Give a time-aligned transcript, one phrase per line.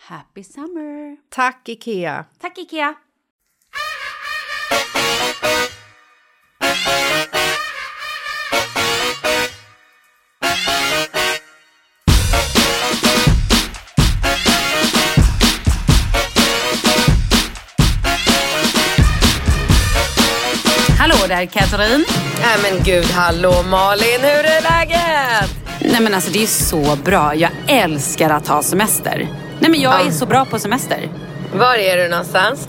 [0.00, 1.16] Happy summer!
[1.28, 2.24] Tack, Ikea!
[2.40, 2.94] Tack Ikea!
[20.98, 22.04] Hallå där Katrin!
[22.40, 25.50] Nej men gud, hallå Malin, hur är läget?
[25.80, 27.34] Nej men alltså det är så bra.
[27.34, 29.47] Jag älskar att ha semester.
[29.60, 31.08] Nej men jag är så bra på semester.
[31.54, 32.68] Var är du någonstans?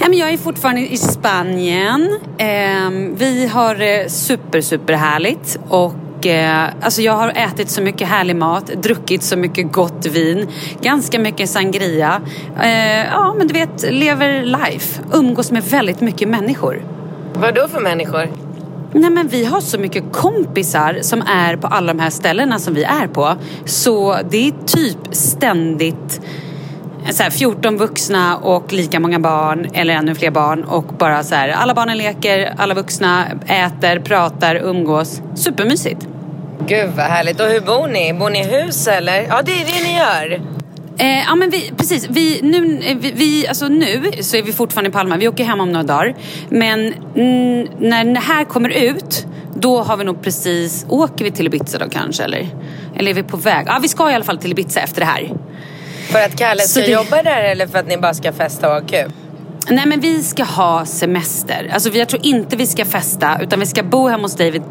[0.00, 2.18] Nej, men jag är fortfarande i Spanien.
[2.38, 5.58] Ehm, vi har eh, super, super härligt.
[5.68, 10.48] Och eh, alltså jag har ätit så mycket härlig mat, druckit så mycket gott vin,
[10.80, 12.20] ganska mycket sangria.
[12.62, 15.00] Eh, ja, men du vet, lever life.
[15.12, 16.82] Umgås med väldigt mycket människor.
[17.34, 18.28] Vad då för människor?
[18.92, 22.74] Nej men vi har så mycket kompisar som är på alla de här ställena som
[22.74, 23.36] vi är på.
[23.64, 26.20] Så det är typ ständigt
[27.06, 31.22] eh, så här, 14 vuxna och lika många barn eller ännu fler barn och bara
[31.22, 35.22] så här, alla barnen leker, alla vuxna äter, pratar, umgås.
[35.34, 36.06] Supermysigt.
[36.66, 37.40] Gud vad härligt.
[37.40, 38.14] Och hur bor ni?
[38.14, 39.26] Bor ni i hus eller?
[39.28, 40.57] Ja det är det ni gör.
[40.98, 44.52] Eh, ja men vi, precis, vi, nu, eh, vi, vi, alltså nu så är vi
[44.52, 46.14] fortfarande i Palma, vi åker hem om några dagar.
[46.48, 51.46] Men mm, när det här kommer ut, då har vi nog precis, åker vi till
[51.46, 52.48] Ibiza då kanske eller?
[52.96, 53.64] Eller är vi på väg?
[53.66, 55.32] Ja vi ska i alla fall till Ibiza efter det här.
[56.10, 58.74] För att Kalle ska det- jobba där eller för att ni bara ska festa och
[58.74, 59.12] ha kul?
[59.70, 61.70] Nej men vi ska ha semester.
[61.74, 64.62] Alltså jag tror inte vi ska festa utan vi ska bo hemma hos David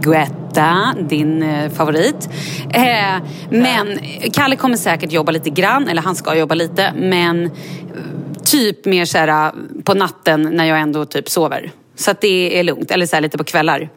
[0.00, 2.28] Guetta, din eh, favorit.
[2.70, 3.98] Eh, men
[4.32, 7.50] Kalle kommer säkert jobba lite grann, eller han ska jobba lite, men eh,
[8.44, 9.52] typ mer så här eh,
[9.84, 11.72] på natten när jag ändå typ sover.
[11.96, 13.88] Så att det är lugnt, eller så här lite på kvällar.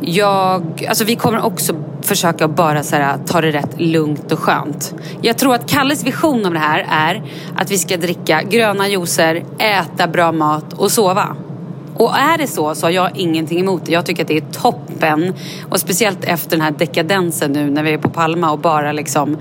[0.00, 4.94] Jag, alltså vi kommer också försöka bara så här, ta det rätt lugnt och skönt.
[5.20, 7.22] Jag tror att Kalles vision av det här är
[7.56, 11.36] att vi ska dricka gröna juicer, äta bra mat och sova.
[12.02, 13.92] Och är det så så har jag ingenting emot det.
[13.92, 15.34] Jag tycker att det är toppen.
[15.70, 19.36] Och speciellt efter den här dekadensen nu när vi är på Palma och bara liksom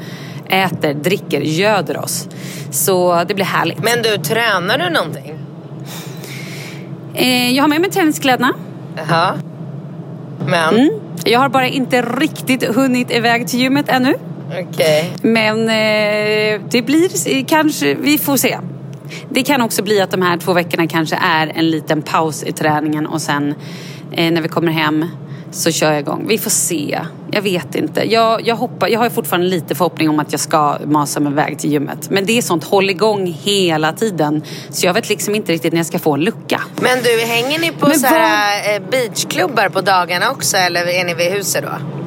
[0.49, 2.27] äter, dricker, göder oss.
[2.71, 3.83] Så det blir härligt.
[3.83, 5.37] Men du, tränar du någonting?
[7.13, 8.53] Eh, jag har med mig träningskläderna.
[8.97, 9.33] Jaha.
[10.47, 10.75] Men?
[10.75, 10.89] Mm.
[11.25, 14.15] Jag har bara inte riktigt hunnit iväg till gymmet ännu.
[14.69, 15.13] Okej.
[15.21, 18.57] Men eh, det blir kanske, vi får se.
[19.29, 22.51] Det kan också bli att de här två veckorna kanske är en liten paus i
[22.51, 23.55] träningen och sen
[24.11, 25.05] eh, när vi kommer hem
[25.51, 26.25] så kör jag igång.
[26.27, 26.99] Vi får se.
[27.31, 28.11] Jag vet inte.
[28.11, 31.59] Jag, jag, hoppa, jag har fortfarande lite förhoppning om att jag ska masa mig iväg
[31.59, 32.09] till gymmet.
[32.09, 34.43] Men det är sånt håll igång hela tiden.
[34.69, 36.61] Så jag vet liksom inte riktigt när jag ska få en lucka.
[36.75, 41.05] Men du, hänger ni på Men så här, eh, beachklubbar på dagarna också eller är
[41.05, 42.00] ni vid huset då?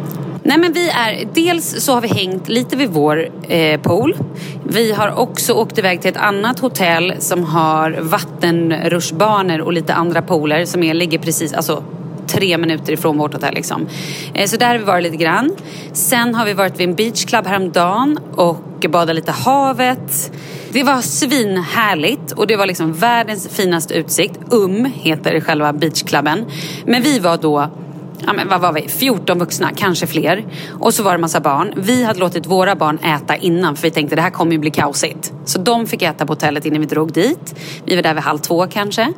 [0.46, 4.17] Nej men vi är, dels så har vi hängt lite vid vår eh, pool.
[4.64, 10.23] Vi har också åkt iväg till ett annat hotell som har vattenrutschbanor och lite andra
[10.23, 11.82] pooler som är, ligger precis, alltså
[12.26, 13.87] tre minuter ifrån vårt hotell liksom.
[14.35, 15.56] Eh, så där har vi varit lite grann.
[15.93, 20.32] Sen har vi varit vid en beachclub häromdagen och badat lite havet.
[20.73, 24.41] Det var svinhärligt och det var liksom världens finaste utsikt.
[24.50, 26.44] Um heter själva beachklubben.
[26.87, 27.70] Men vi var då
[28.26, 30.44] ja, men vad var vi, 14 vuxna, kanske fler.
[30.81, 31.72] Och så var det massa barn.
[31.76, 34.70] Vi hade låtit våra barn äta innan för vi tänkte det här kommer ju bli
[34.70, 35.32] kaosigt.
[35.44, 37.55] Så de fick äta på hotellet innan vi drog dit.
[37.84, 39.12] Vi var där vid halv två kanske.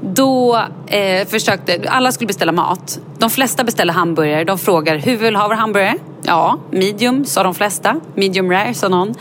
[0.00, 3.00] Då eh, försökte, alla skulle beställa mat.
[3.18, 4.44] De flesta beställde hamburgare.
[4.44, 5.94] De frågar hur vill ha vår hamburgare?
[6.22, 8.00] Ja, medium sa de flesta.
[8.14, 9.14] Medium rare sa någon.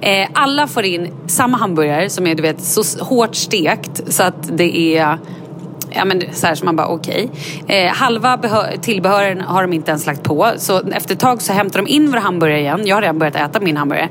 [0.00, 4.58] Eh, alla får in samma hamburgare som är du vet så hårt stekt så att
[4.58, 5.18] det är
[5.96, 7.30] Ja men så här som man bara okej.
[7.62, 7.76] Okay.
[7.76, 8.38] Eh, halva
[8.80, 10.52] tillbehören har de inte ens lagt på.
[10.56, 12.86] Så efter ett tag så hämtar de in våra hamburgare igen.
[12.86, 14.08] Jag har redan börjat äta min hamburgare.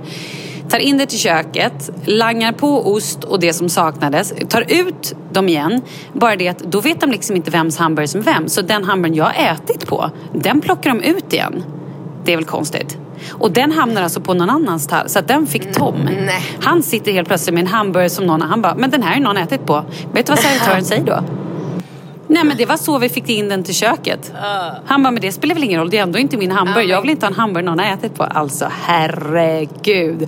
[0.69, 4.33] Tar in det till köket, langar på ost och det som saknades.
[4.50, 5.81] Tar ut dem igen.
[6.13, 8.50] Bara det att då vet de liksom inte vems hamburgare som är vem.
[8.50, 11.63] Så den hamburgaren jag har ätit på, den plockar de ut igen.
[12.25, 12.97] Det är väl konstigt.
[13.31, 15.12] Och den hamnar alltså på någon annans tallrik.
[15.12, 15.95] Så att den fick Tom.
[15.95, 16.30] Mm.
[16.59, 19.19] Han sitter helt plötsligt med en hamburgare som någon, han bara, men den här är
[19.19, 19.85] någon ätit på.
[20.13, 21.24] Vet du vad servitören säger då?
[22.33, 24.33] Nej men det var så vi fick in den till köket.
[24.85, 26.85] Han bara, men det spelar väl ingen roll, det är ändå inte min hamburgare.
[26.85, 28.24] Jag vill inte ha en hamburgare någon har ätit på.
[28.24, 30.19] Alltså herregud.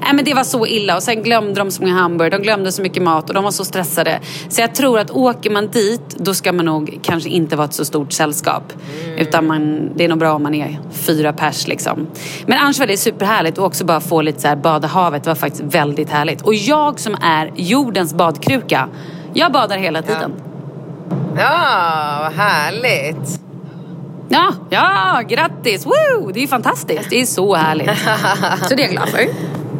[0.00, 2.72] Nej men det var så illa och sen glömde de så många hamburgare, de glömde
[2.72, 4.20] så mycket mat och de var så stressade.
[4.48, 7.74] Så jag tror att åker man dit, då ska man nog kanske inte vara ett
[7.74, 8.72] så stort sällskap.
[9.18, 12.06] Utan man, det är nog bra om man är fyra pers liksom.
[12.46, 15.34] Men annars var det superhärligt och också bara få lite så här bada havet var
[15.34, 16.42] faktiskt väldigt härligt.
[16.42, 18.88] Och jag som är jordens badkruka,
[19.32, 20.32] jag badar hela tiden.
[20.36, 20.53] Ja,
[21.34, 23.40] vad härligt.
[24.28, 25.86] Ja, ja, grattis!
[25.86, 26.32] Woo!
[26.32, 27.10] Det är fantastiskt.
[27.10, 27.90] Det är så härligt.
[28.68, 29.26] Så det är jag glad för.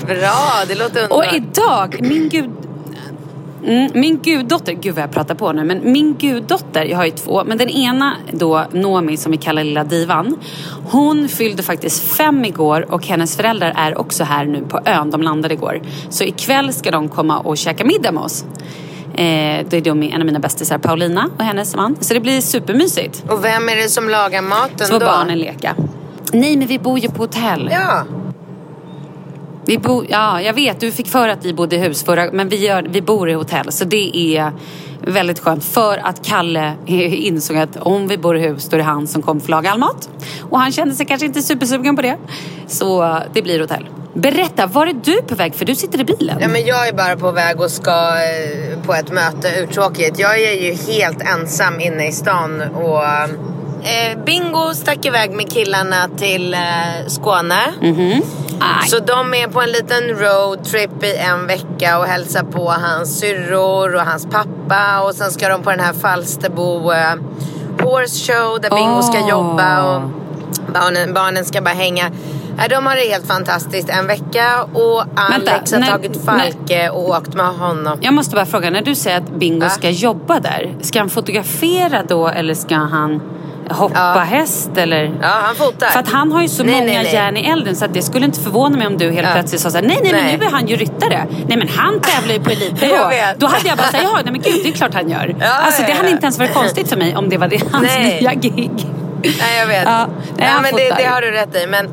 [0.07, 1.27] Bra, det låter underbart.
[1.27, 2.51] Och idag, min gud...
[3.67, 7.11] Mm, min guddotter, gud vad jag pratar på nu, men min guddotter, jag har ju
[7.11, 10.37] två, men den ena då, Nomi som vi kallar lilla divan,
[10.91, 15.23] hon fyllde faktiskt fem igår och hennes föräldrar är också här nu på ön, de
[15.23, 15.83] landade igår.
[16.11, 18.45] Så ikväll ska de komma och käka middag med oss.
[19.15, 21.97] Eh, det är då en av mina bästisar, Paulina och hennes man.
[22.01, 23.25] Så det blir supermysigt.
[23.29, 25.07] Och vem är det som lagar maten Så då?
[25.07, 25.77] barnen leka.
[26.33, 27.69] Nej, men vi bor ju på hotell.
[27.73, 28.05] Ja.
[29.67, 30.81] Vi bo, ja, jag vet.
[30.81, 33.33] Du fick för att vi bodde i hus förra, men vi, gör, vi bor i
[33.33, 33.73] hotell.
[33.73, 34.53] Så det är
[35.07, 35.65] väldigt skönt.
[35.65, 39.23] För att Kalle insåg att om vi bor i hus då är det han som
[39.23, 40.09] kommer få laga all mat.
[40.41, 42.17] Och han kände sig kanske inte supersugen på det.
[42.67, 43.89] Så det blir hotell.
[44.15, 45.55] Berätta, var är du på väg?
[45.55, 46.39] För du sitter i bilen.
[46.41, 50.19] Ja, men jag är bara på väg och ska eh, på ett möte, uttråkigt.
[50.19, 56.09] Jag är ju helt ensam inne i stan och eh, Bingo stack iväg med killarna
[56.17, 56.61] till eh,
[57.07, 57.61] Skåne.
[58.61, 58.89] Aj.
[58.89, 63.95] Så de är på en liten roadtrip i en vecka och hälsar på hans syrror
[63.95, 65.01] och hans pappa.
[65.01, 67.15] Och sen ska de på den här Falsterbo eh,
[67.83, 69.29] Horse Show där Bingo ska Åh.
[69.31, 70.03] jobba och
[70.75, 72.11] barnen, barnen ska bara hänga.
[72.59, 77.09] Ja, de har det helt fantastiskt en vecka och Alex har när- tagit Falke och
[77.09, 77.99] åkt med honom.
[78.01, 82.03] Jag måste bara fråga, när du säger att Bingo ska jobba där, ska han fotografera
[82.09, 83.21] då eller ska han
[83.71, 84.21] hoppa Ja.
[84.21, 85.05] häst eller?
[85.23, 85.87] Ja, han fotar.
[85.87, 87.15] För att han har ju så Nej, många nej, nej.
[87.15, 89.33] järn i elden så att det skulle inte förvåna mig om du helt Ja.
[89.35, 90.37] plötsligt sa såhär, nej nej men Nej.
[90.39, 91.27] nu är han ju ryttare.
[91.49, 92.95] Nej men han tävlar ju på elitnivå.
[93.37, 95.37] Då hade jag bara sagt, ja nej men gud det är klart han gör.
[95.41, 97.63] Ja, alltså det ja, hade inte ens varit konstigt för mig om det var det,
[97.73, 98.21] hans Nej.
[98.21, 98.71] nya gig.
[99.23, 99.85] Nej, jag vet.
[99.85, 100.07] Ja,
[100.37, 101.67] nej, ja, men det, det har du rätt i.
[101.67, 101.89] Men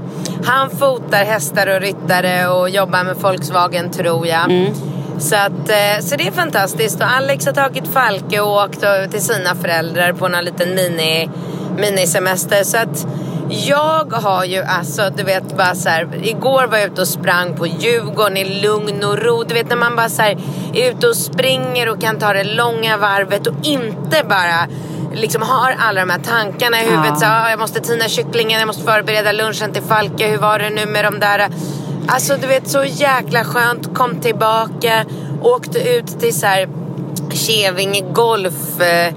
[0.45, 4.43] han fotar hästar och ryttare och jobbar med Volkswagen tror jag.
[4.51, 4.73] Mm.
[5.19, 7.01] Så, att, eh, så det är fantastiskt.
[7.01, 11.29] Och Alex har tagit Falke och åkt till sina föräldrar på någon liten mini,
[11.77, 12.63] minisemester.
[12.63, 13.07] Så att
[13.49, 16.07] jag har ju alltså, du vet bara så här.
[16.23, 19.43] Igår var jag ute och sprang på Djurgården i lugn och ro.
[19.43, 20.37] Du vet när man bara så här,
[20.73, 24.67] är ute och springer och kan ta det långa varvet och inte bara
[25.13, 27.11] liksom har alla de här tankarna i huvudet.
[27.11, 27.15] Ja.
[27.15, 30.27] Så, ah, jag måste tina kycklingen, jag måste förbereda lunchen till Falke.
[30.27, 31.47] Hur var det nu med de där?
[32.07, 33.95] Alltså du vet så jäkla skönt.
[33.95, 35.05] Kom tillbaka,
[35.41, 36.69] åkte ut till så här
[37.33, 39.13] Kävinge golf, eh,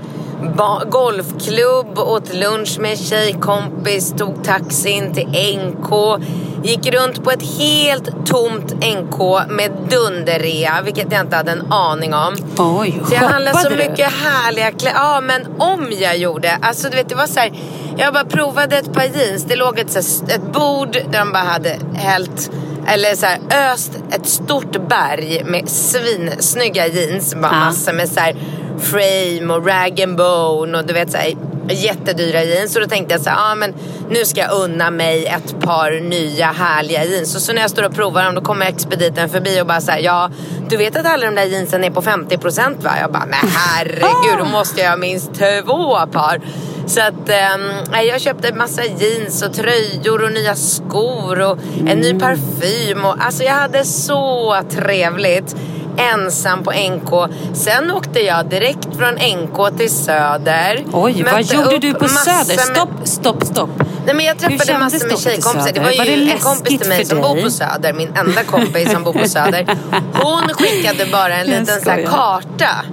[0.90, 6.18] golfklubb, åt lunch med en tjejkompis, tog taxin till NK.
[6.64, 12.14] Gick runt på ett helt tomt NK med dunderrea, vilket jag inte hade en aning
[12.14, 12.36] om.
[12.58, 13.90] Oj, Så jag handlade så shoppade du?
[13.90, 14.96] mycket härliga kläder.
[14.98, 16.58] Ja, men om jag gjorde.
[16.62, 17.52] Alltså du vet, det var så här.
[17.96, 19.44] Jag bara provade ett par jeans.
[19.44, 22.50] Det låg ett, så här, ett bord där de bara hade hällt
[22.86, 23.38] eller så här,
[23.72, 27.34] öst ett stort berg med svinsnygga jeans.
[27.34, 27.58] Bara Ja.
[27.58, 28.36] massor med så här
[28.80, 31.34] frame och rag and bone och du vet så här,
[31.68, 32.76] jättedyra jeans.
[32.76, 33.74] Och då tänkte jag så här, ah, men
[34.10, 37.34] nu ska jag unna mig ett par nya härliga jeans.
[37.34, 39.90] Och så när jag står och provar dem då kommer expediten förbi och bara så
[39.90, 40.30] här, ja
[40.68, 42.90] du vet att alla de där jeansen är på 50% va?
[43.00, 46.40] Jag bara, men herregud då måste jag ha minst två par.
[46.86, 52.14] Så att eh, jag köpte massa jeans och tröjor och nya skor och en ny
[52.20, 53.04] parfym.
[53.04, 55.56] Och, alltså jag hade så trevligt
[55.96, 57.34] ensam på NK.
[57.54, 60.84] Sen åkte jag direkt från NK till Söder.
[60.92, 62.56] Oj, vad gjorde du på Söder?
[62.56, 63.70] Stopp, stopp, stopp.
[64.06, 65.72] Nej, men jag träffade massor med tjejkompisar.
[65.72, 67.92] Det var ju Var det en kompis till mig som bor på Söder.
[67.92, 69.66] Min enda kompis som bor på Söder.
[70.22, 72.84] Hon skickade bara en liten så karta.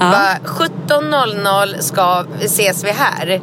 [0.00, 0.10] Ja.
[0.10, 3.40] Bara, 17.00 ska ses vi här.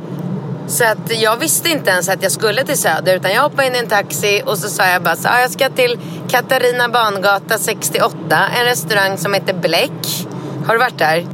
[0.68, 3.76] Så att jag visste inte ens att jag skulle till Söder utan jag hoppade in
[3.76, 7.58] i en taxi och så sa jag bara så, ah, jag ska till Katarina Bangata
[7.58, 10.28] 68, en restaurang som heter Bläck.
[10.66, 11.28] Har du varit där?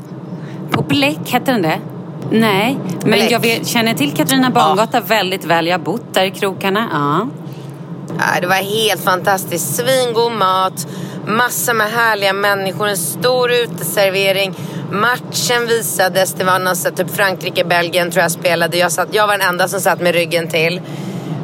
[0.71, 1.79] På Bläck, hette den det?
[2.31, 3.31] Nej, men Bläck.
[3.31, 5.67] jag vet, känner till Katarina Bangata väldigt väl.
[5.67, 6.89] Jag har bott där i krokarna.
[6.91, 7.27] Ja.
[8.19, 9.75] Ja, det var helt fantastiskt.
[9.75, 10.87] Svingod mat,
[11.27, 14.55] massor med härliga människor, en stor uteservering.
[14.91, 18.77] Matchen visades, det var någon så typ Frankrike-Belgien tror jag spelade.
[18.77, 20.81] Jag, satt, jag var den enda som satt med ryggen till.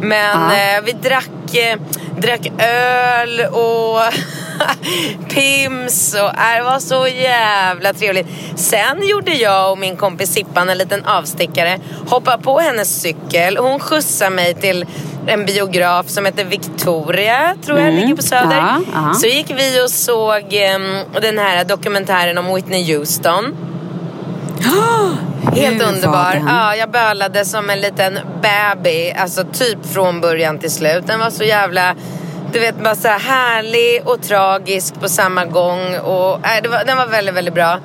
[0.01, 0.55] Men Ja.
[0.77, 1.79] eh, vi drack, eh,
[2.17, 3.99] drack öl och
[5.29, 8.27] Pims och äh, det var så jävla trevligt.
[8.55, 11.79] Sen gjorde jag och min kompis Sippan en liten avstickare.
[12.07, 13.57] Hoppade på hennes cykel.
[13.57, 14.85] Hon skjutsade mig till
[15.27, 18.57] en biograf som heter Victoria, tror jag, ligger på Söder.
[18.57, 19.13] Ja, ja.
[19.13, 23.55] Så gick vi och såg em, den här dokumentären om Whitney Houston.
[25.55, 26.43] Helt underbar.
[26.47, 29.11] Ja, jag bölade som en liten baby.
[29.11, 31.07] Alltså typ från början till slut.
[31.07, 31.95] Den var så jävla...
[32.53, 35.95] Du vet, bara så här härlig och tragisk på samma gång.
[35.97, 37.79] Och, äh, det var, den var väldigt, väldigt bra.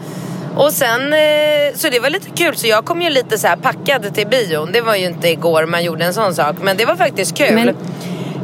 [0.57, 2.57] Och sen, eh, så det var lite kul.
[2.57, 4.73] Så jag kom ju lite så packad till bion.
[4.73, 6.57] Det var ju inte igår man gjorde en sån sak.
[6.63, 7.55] Men det var faktiskt kul.
[7.55, 7.77] Men-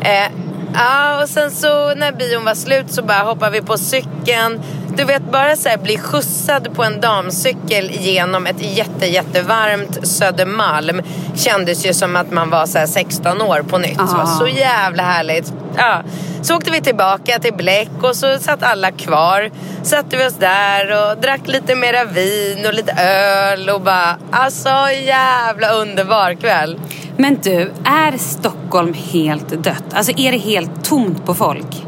[0.03, 0.29] Eh,
[0.75, 4.61] ja, och sen så när bion var slut så bara hoppade vi på cykeln.
[4.97, 11.03] Du vet, bara så här bli skjutsad på en damcykel genom ett jätte, jättevarmt Södermalm
[11.35, 13.99] kändes ju som att man var så här 16 år på nytt.
[13.99, 14.27] Var Ah.
[14.27, 15.53] så jävla härligt.
[15.77, 16.03] Ja.
[16.43, 19.51] Så åkte vi tillbaka till Bläck och så satt alla kvar.
[19.83, 24.69] Satte vi oss där och drack lite mera vin och lite öl och bara, alltså
[25.07, 26.79] jävla underbar kväll.
[27.17, 29.85] Men du, är Stockholm helt dött?
[29.95, 31.87] Alltså är det helt tomt på folk?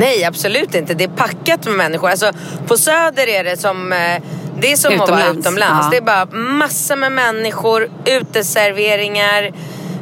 [0.00, 0.94] Nej, absolut inte.
[0.94, 2.08] Det är packat med människor.
[2.10, 2.32] Alltså,
[2.66, 4.22] på Söder är det som, eh,
[4.60, 5.86] det är som att vara Utomlands.
[5.86, 5.88] Ja.
[5.90, 9.52] Det är bara massor med människor, uteserveringar,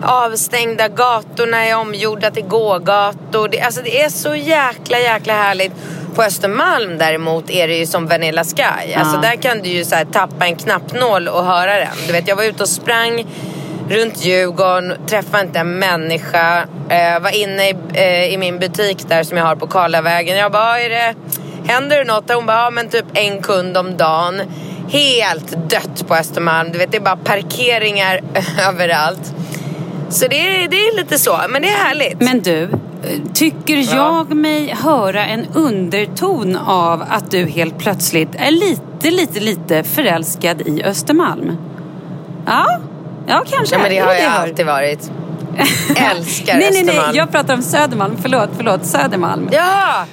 [0.03, 0.89] avstängda.
[0.89, 3.49] Gatorna är omgjorda till gågator.
[3.49, 5.73] Det, alltså, det är så jäkla, jäkla härligt.
[6.15, 8.93] På Östermalm däremot är det ju som Vanilla Sky.
[8.97, 9.21] Alltså, Ja.
[9.23, 11.89] där kan du ju så tappa en knappnål och höra den.
[12.07, 13.27] Du vet, jag var ute och sprang
[13.89, 16.59] runt Djurgården, träffade inte en människa.
[16.89, 20.37] Eh, var inne i, eh, i min butik där som jag har på Karlavägen.
[20.37, 21.15] Jag bara, är det,
[21.73, 22.33] händer det något?
[22.33, 24.41] Hon bara, ja men typ en kund om dagen.
[24.89, 26.73] Helt dött på Östermalm.
[26.73, 28.21] Du vet, det är bara parkeringar
[28.69, 29.35] överallt.
[30.11, 32.21] Så det det är lite så, men det är härligt.
[32.21, 32.69] Men du,
[33.35, 39.83] tycker jag mig höra en underton av att du helt plötsligt är lite, lite, lite
[39.83, 41.57] förälskad i Östermalm?
[42.47, 42.81] Ja,
[43.29, 43.75] ja kanske.
[43.75, 45.11] ja, men det har jag alltid varit.
[45.97, 48.17] Älskar nej, nej, nej, jag pratar om Södermalm.
[48.23, 48.87] Förlåt, förlåt.
[48.87, 49.49] Södermalm.
[49.53, 50.05] Ja!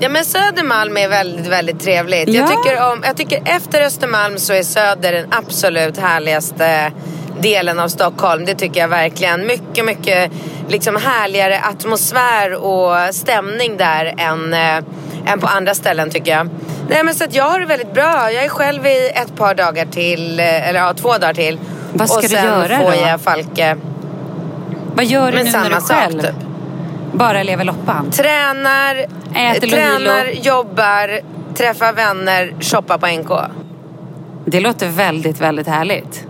[0.00, 2.28] Ja men Södermalm är väldigt, väldigt trevligt.
[2.28, 2.48] Jag, Ja.
[2.48, 6.92] tycker om, jag tycker efter Östermalm så är Söder den absolut härligaste
[7.40, 8.44] delen av Stockholm.
[8.44, 9.46] Det tycker jag verkligen.
[9.46, 10.32] Mycket, mycket
[10.68, 16.48] liksom härligare atmosfär och stämning där än, äh, än på andra ställen tycker jag.
[16.88, 18.32] Nej men så att jag har det väldigt bra.
[18.32, 21.58] Jag är själv i ett par dagar till, eh, eller ja två dagar till.
[21.92, 22.96] Vad ska och du sen göra får då?
[23.08, 23.76] jag Falke.
[24.94, 26.20] Vad gör du nu när du är själv?
[26.20, 26.30] typ.
[27.12, 28.10] Bara lever loppan?
[28.10, 28.94] Tränar,
[29.34, 30.42] Äter tränar, Lohilo.
[30.42, 31.20] jobbar,
[31.54, 33.50] träffar vänner, shoppar på NK.
[34.44, 36.24] Det låter väldigt, väldigt härligt.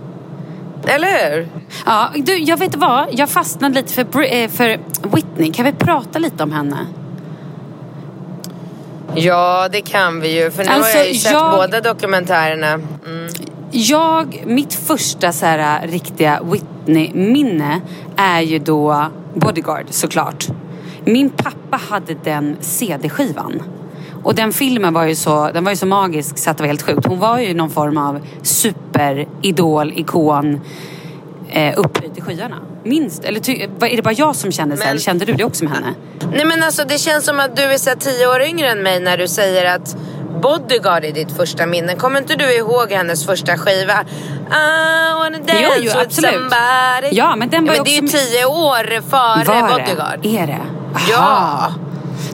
[0.87, 1.47] Eller hur?
[1.85, 3.05] Ja, du, jag vet vad?
[3.11, 4.77] Jag fastnade lite för, eh, för
[5.15, 5.51] Whitney.
[5.53, 6.77] Kan vi prata lite om henne?
[9.15, 10.51] Ja, det kan vi ju.
[10.51, 12.73] För nu Alltså, har jag ju sett jag- båda dokumentärerna.
[12.73, 13.29] Mm.
[13.71, 17.81] Jag, mitt första så här, riktiga Whitney-minne
[18.15, 20.47] är ju då Bodyguard såklart.
[21.05, 23.63] Min pappa hade den CD-skivan.
[24.23, 26.67] Och den filmen var ju så, den var ju så magisk så att det var
[26.67, 27.05] helt sjukt.
[27.05, 30.61] Hon var ju någon form av superidol, ikon,
[31.49, 32.55] eh, upphöjd i skyarna.
[32.83, 34.83] Minst, eller ty, är det bara jag som kände så?
[34.83, 35.93] Eller kände du det också med henne?
[36.33, 38.83] Nej men alltså det känns som att du är så här tio år yngre än
[38.83, 39.97] mig när du säger att
[40.41, 41.95] Bodyguard är ditt första minne.
[41.95, 43.93] Kommer inte du ihåg hennes första skiva?
[44.51, 46.31] I wanna dance Jo, jo, with absolut.
[46.33, 47.07] somebody.
[47.11, 50.19] Ja, men den var ju men det är ju tio år före Var Bodyguard.
[50.21, 50.37] det?
[50.37, 50.59] Är det?
[51.09, 51.17] Ja.
[51.17, 51.71] Aha.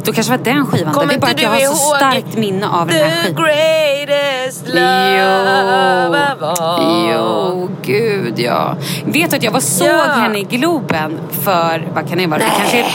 [0.04, 0.94] Då kanske var den skivan.
[0.94, 3.10] Kommer det är bara inte att jag du har så starkt minne av den här
[3.10, 3.44] The skivan.
[3.44, 7.10] greatest love of all.
[7.14, 8.76] Jo, gud ja.
[9.06, 10.02] Vet du att jag var såg Ja.
[10.12, 12.40] henne i Globen för, vad kan det vara?
[12.40, 12.52] Nej.
[12.58, 12.86] kanske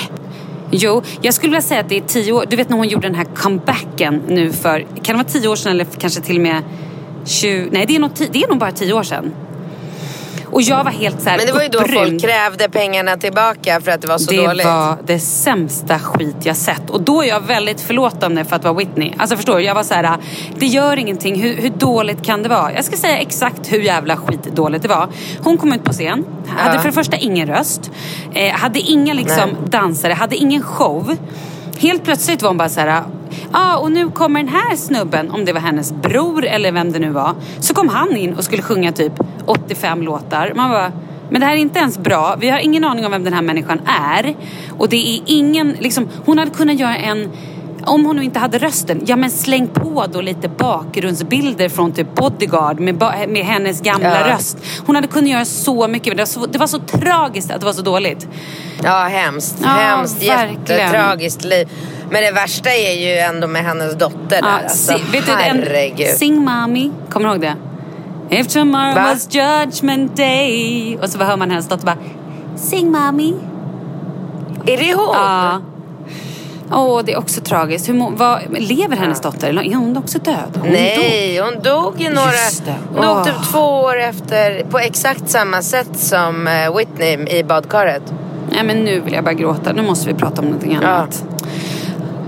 [0.70, 2.44] Jo, jag skulle vilja säga att det är tio år.
[2.48, 5.56] Du vet när hon gjorde den här comebacken nu för, kan det vara tio år
[5.56, 6.62] sedan eller kanske till och med
[7.24, 9.32] 20, nej det är nog, det är nog bara tio år sedan.
[10.52, 12.08] Och jag var helt så här Men det var ju då upprymd.
[12.08, 14.66] folk krävde pengarna tillbaka för att det var så det dåligt.
[14.66, 16.90] var det sämsta skit jag sett.
[16.90, 19.12] Och då är jag väldigt förlåtande för att vara Whitney.
[19.18, 19.62] Alltså förstår du?
[19.62, 20.16] Jag var så här,
[20.56, 21.42] det gör ingenting.
[21.42, 22.72] Hur, hur dåligt kan det vara?
[22.72, 25.08] Jag ska säga exakt hur jävla skitdåligt det var.
[25.42, 27.90] Hon kom ut på scen, hade för det första ingen röst,
[28.34, 31.16] eh, hade inga liksom dansare, hade ingen show.
[31.80, 33.04] Helt plötsligt var hon bara så här, ja
[33.52, 36.98] ah, och nu kommer den här snubben, om det var hennes bror eller vem det
[36.98, 37.34] nu var.
[37.60, 39.12] Så kom han in och skulle sjunga typ
[39.46, 40.52] 85 låtar.
[40.56, 40.92] Man bara,
[41.30, 42.36] men det här är inte ens bra.
[42.40, 44.36] Vi har ingen aning om vem den här människan är.
[44.78, 47.30] Och det är ingen, liksom, hon hade kunnat göra en
[47.86, 52.14] om hon nu inte hade rösten, ja men släng på då lite bakgrundsbilder från typ
[52.14, 54.34] Bodyguard med, ba- med hennes gamla Ja.
[54.34, 54.58] röst.
[54.86, 57.66] Hon hade kunnat göra så mycket, det var så, det var så tragiskt att det
[57.66, 58.28] var så dåligt.
[58.84, 59.56] Ja, hemskt.
[59.62, 60.22] Ja, hemskt.
[60.28, 60.80] verkligen.
[60.80, 61.68] Jättetragiskt liv.
[62.10, 64.38] Men det värsta är ju ändå med hennes dotter där.
[64.42, 66.06] Ja, alltså, si- vet du, herregud.
[66.08, 67.56] en, Sing Mommy, kommer du ihåg det?
[68.36, 69.02] If tomorrow Va?
[69.02, 70.98] was judgment day.
[71.02, 71.96] Och så hör man hennes dotter bara
[72.56, 73.34] Sing Mommy.
[74.66, 75.08] Är det hon?
[75.14, 75.60] Ja.
[76.72, 77.88] Åh, det är också tragiskt.
[77.88, 79.48] Hur må, vad, lever hennes dotter?
[79.48, 80.34] Eller är hon också död?
[80.54, 80.72] Hon dog.
[80.72, 82.32] Nej, hon dog ju några...
[82.32, 82.74] Just det.
[82.88, 83.24] Hon dog Åh.
[83.24, 88.02] typ två år efter på exakt samma sätt som eh, Whitney i badkaret.
[88.50, 89.72] Nej, men nu vill jag bara gråta.
[89.72, 91.24] Nu måste vi prata om någonting annat.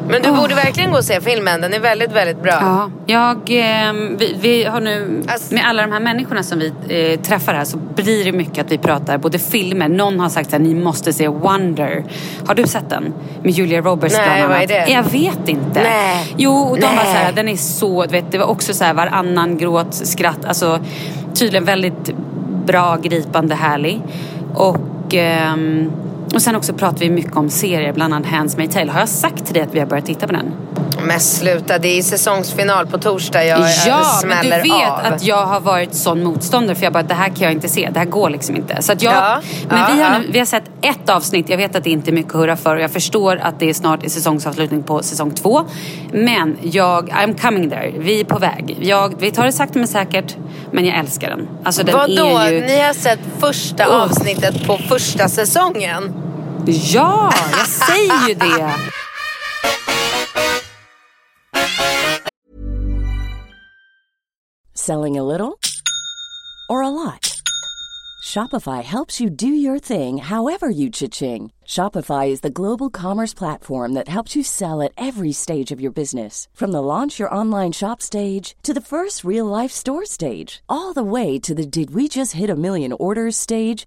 [0.09, 0.41] Men du Åh.
[0.41, 1.61] borde verkligen gå och se filmen.
[1.61, 2.53] Den är väldigt, väldigt bra.
[2.61, 6.73] Ja, jag, ehm, vi, vi har nu, Alltså- med alla de här människorna som vi
[6.88, 10.55] eh, träffar här så blir det mycket att vi pratar både filmer, någon har sagt
[10.55, 12.05] att ni måste se Wonder.
[12.47, 13.15] Har du sett den?
[13.43, 14.51] Med Julia Roberts Nej, bland annat.
[14.51, 14.93] vad är det?
[14.93, 15.83] Jag vet inte.
[15.83, 16.35] Nej.
[16.37, 16.97] Jo, och de Nej.
[16.97, 19.95] var så här, den är så, du vet, det var också så här varannan gråt,
[19.95, 20.81] skratt, alltså
[21.35, 22.11] tydligen väldigt
[22.67, 24.01] bra, gripande, härlig.
[24.55, 25.91] Och ehm,
[26.35, 28.92] och sen också pratar vi mycket om serier, bland annat Hands May Tale.
[28.92, 30.53] Har jag sagt till dig att vi har börjat titta på den?
[31.07, 33.45] Men sluta, det är säsongsfinal på torsdag.
[33.45, 33.64] Jag Ja,
[33.97, 35.12] men smäller du vet av.
[35.14, 37.90] att jag har varit sån motståndare för jag bara, det här kan jag inte se.
[37.92, 38.83] Det här går liksom inte.
[38.83, 41.49] Så att jag, Ja, men ja, vi, har nu, vi har sett ett avsnitt.
[41.49, 43.68] Jag vet att det inte är mycket att hurra för och jag förstår att det
[43.71, 45.64] är snart säsongsavslutning på säsong två.
[46.12, 47.92] Men jag, I'm coming there.
[47.99, 48.77] Vi är på väg.
[48.81, 50.37] Jag, vi tar det sakta men säkert.
[50.71, 51.49] Men jag älskar den.
[51.64, 52.38] Alltså den Vadå?
[52.38, 52.61] är ju...
[52.61, 54.03] Ni har sett första Oh.
[54.03, 56.12] avsnittet på första säsongen?
[56.66, 58.77] Ja, jag säger ju det.
[64.75, 65.59] Selling a little
[66.68, 67.42] or a lot?
[68.25, 71.53] Shopify helps you do your thing however you cha-ching.
[71.66, 75.92] Shopify is the global commerce platform that helps you sell at every stage of your
[75.92, 76.48] business.
[76.55, 80.92] From the launch your online shop stage to the first real life store stage, all
[80.92, 83.87] the way to the did we just hit a million orders stage.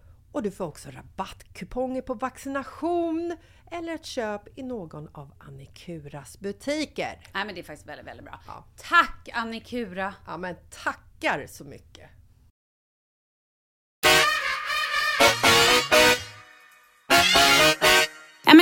[0.31, 3.37] och du får också rabattkuponger på vaccination
[3.71, 7.19] eller ett köp i någon av Annikuras butiker.
[7.33, 8.39] Nej men det är faktiskt väldigt, väldigt bra.
[8.47, 8.65] Ja.
[8.77, 10.13] Tack Annikura!
[10.25, 12.09] Ja men tackar så mycket!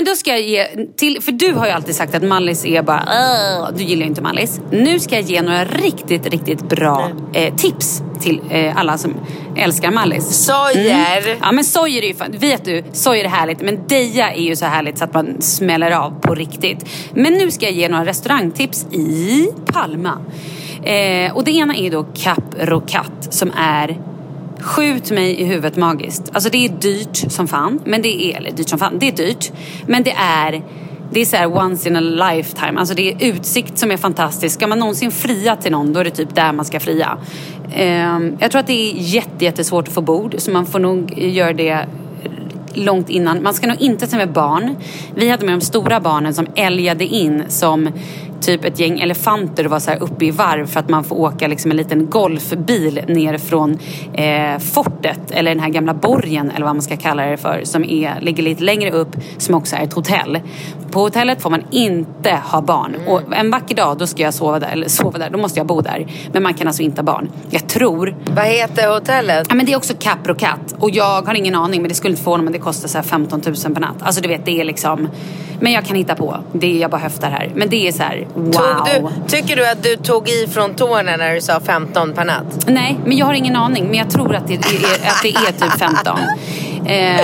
[0.10, 0.68] Då ska jag ge
[0.98, 4.08] till, för du har ju alltid sagt att Mallis är bara, "Åh", du gillar ju
[4.08, 4.62] inte Mallis.
[4.72, 9.14] Nu ska jag ge några riktigt, riktigt bra eh, tips till eh, alla som
[9.58, 10.46] älskar Mallis.
[10.46, 11.38] Sojer!
[11.42, 14.56] Ja men sojer är ju fan, vet du, sojer är härligt men deja är ju
[14.56, 16.86] så härligt så att man smäller av på riktigt.
[17.14, 20.18] Men nu ska jag ge några restaurangtips i Palma.
[20.84, 23.98] Eh, och det ena är då Cap Rocat som är
[24.62, 26.32] Skjut mig i huvudet magiskt.
[26.34, 27.82] Alltså det är dyrt som fan.
[27.86, 29.52] Men det är, eller dyrt som fan, det är dyrt.
[29.88, 30.62] Men det är,
[31.12, 32.80] det är så här once in a lifetime.
[32.80, 34.56] Alltså det är utsikt som är fantastisk.
[34.56, 37.18] Ska man någonsin fria till någon, då är det typ där man ska fria.
[37.74, 40.36] Ehm, jag tror att det är jätte, jättesvårt att få bord.
[40.38, 41.86] Så man får nog göra det
[42.74, 43.44] långt innan.
[43.44, 44.76] Man ska nog inte ta med barn.
[45.16, 47.90] Vi hade med de stora barnen som älgade in som
[48.42, 51.16] typ ett gäng elefanter och vara så här uppe i varv för att man får
[51.16, 53.78] åka liksom en liten golfbil ner från
[54.14, 57.84] eh, fortet eller den här gamla borgen eller vad man ska kalla det för som
[57.84, 60.40] är, ligger lite längre upp som också är ett hotell.
[60.92, 64.60] På hotellet får man inte ha barn och en vacker dag då ska jag sova
[64.60, 66.08] där, eller sova där, då måste jag bo där.
[66.34, 67.30] Men man kan alltså inte ha barn.
[67.50, 69.48] Jag tror Vad heter hotellet?
[69.50, 72.12] Ja, men det är också Capro Cat och jag har ingen aning men det skulle
[72.12, 73.96] inte förvåna mig om det kostar så här 15 000 per natt.
[74.02, 75.10] Alltså du vet det är liksom
[75.60, 76.38] Men jag kan hitta på.
[76.52, 77.52] Det är jag bara höftar här.
[77.56, 78.52] Men det är så här wow.
[78.52, 82.26] Tog du, tycker du att du tog i från tårna när du sa 15 per
[82.26, 82.66] natt?
[82.68, 83.86] Nej, men jag har ingen aning.
[83.86, 84.60] Men jag tror att det är,
[85.08, 86.20] att det är typ 15.
[86.86, 87.22] Eh,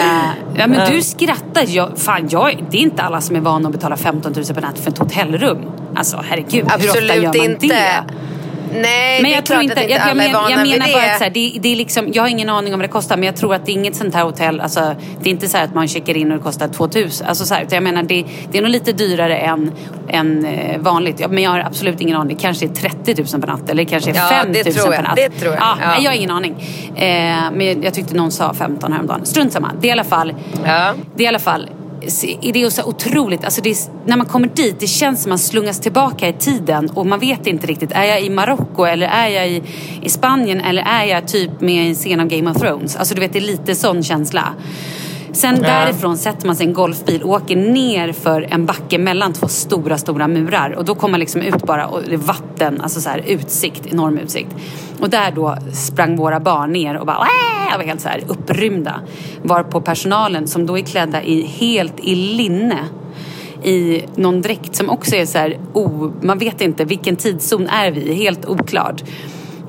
[0.56, 1.63] ja, men du skrattar.
[1.68, 4.62] Jag, fan, jag, det är inte alla som är vana att betala 15 000 per
[4.62, 5.58] natt för ett hotellrum.
[5.96, 7.68] Alltså herregud, hur ofta gör man inte.
[7.68, 8.04] det?
[8.81, 10.51] Nej, Men det är jag tror klart inte, att inte jag, jag, alla är vana
[10.51, 10.93] jag vid menar det.
[10.93, 12.91] bara att så här, det, det är liksom, jag har ingen aning om vad det
[12.93, 15.47] kostar men jag tror att det är inget sånt här hotell, alltså det är inte
[15.47, 17.27] så här att man checkar in och det kostar 2000.
[17.27, 19.71] Alltså så här, jag menar det, det är nog lite dyrare än,
[20.09, 21.19] än eh, vanligt.
[21.19, 22.35] Ja, Men jag har absolut ingen aning.
[22.38, 24.73] Det kanske är 30 000 per natt eller det kanske är Ja, 5 det 000
[24.73, 24.95] tror jag.
[24.95, 25.15] per natt.
[25.15, 25.61] Det tror jag.
[25.63, 26.01] Ja, Ja.
[26.01, 26.55] Jag har ingen aning.
[26.95, 29.25] Eh, men jag tyckte någon sa 15 häromdagen.
[29.25, 29.71] Strunt samma.
[29.81, 30.33] Det är i alla fall,
[30.65, 30.93] Ja.
[31.15, 31.69] det är i alla fall
[32.54, 35.39] det är så otroligt, alltså det är, när man kommer dit, det känns som man
[35.39, 39.28] slungas tillbaka i tiden och man vet inte riktigt, är jag i Marocko eller är
[39.28, 39.63] jag i,
[40.02, 42.96] i Spanien eller är jag typ med i en scen av Game of Thrones?
[42.96, 44.54] Alltså du vet, det är lite sån känsla.
[45.36, 49.48] Sen därifrån sätter man sig en golfbil och åker ner för en backe mellan två
[49.48, 50.71] stora, stora murar.
[50.71, 53.86] Och då kommer man liksom ut bara och det är vatten, alltså så här utsikt,
[53.86, 54.56] enorm utsikt.
[55.00, 59.00] Och där då sprang våra barn ner och bara "Åh!" var helt så här upprymda.
[59.41, 62.80] Varpå personalen som då är klädda i helt i linne
[63.63, 67.91] i någon dräkt som också är så här, oh, man vet inte vilken tidszon är
[67.91, 69.04] vi helt oklart.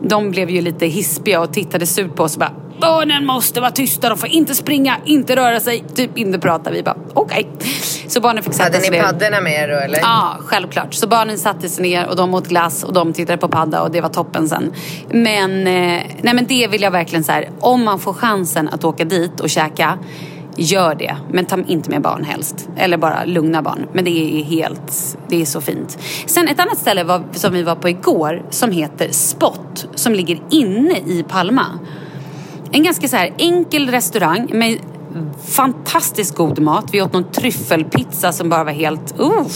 [0.03, 3.71] De blev ju lite hispiga och tittade surt på oss och bara Barnen måste vara
[3.71, 6.71] tysta, de får inte springa, inte röra sig, typ inte prata.
[6.71, 7.49] Vi bara okej.
[8.09, 9.05] Så barnen fick sätta Hade sig ni ner.
[9.05, 9.99] paddorna med er då eller?
[9.99, 10.95] Ja, självklart.
[10.95, 13.91] Så barnen satte sig ner och de åt glass och de tittade på padda och
[13.91, 14.73] det var toppen sen.
[15.11, 18.85] Men, eh, nej men det vill jag verkligen så här, om man får chansen att
[18.85, 19.99] åka dit och käka,
[20.57, 21.17] gör det.
[21.31, 22.69] Men ta inte med barn helst.
[22.77, 23.87] Eller bara lugna barn.
[23.93, 25.99] Men det är helt, det är så fint.
[26.27, 30.41] Sen ett annat ställe var, som vi var på igår som heter Spot, som ligger
[30.51, 31.67] inne i Palma.
[32.73, 34.79] En ganska så här enkel restaurang med
[35.49, 36.85] fantastiskt god mat.
[36.93, 39.21] Vi åt någon tryffelpizza som bara var helt...
[39.21, 39.47] Uh.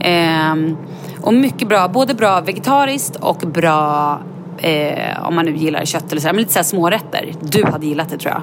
[0.00, 0.76] Ehm,
[1.20, 4.20] och mycket bra, både bra vegetariskt och bra
[4.62, 7.32] eh, om man nu gillar kött eller sådär, men lite såhär smårätter.
[7.40, 8.42] Du hade gillat det tror jag.